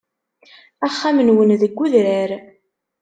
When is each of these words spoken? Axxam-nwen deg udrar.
Axxam-nwen 0.85 1.49
deg 1.61 1.73
udrar. 1.83 2.31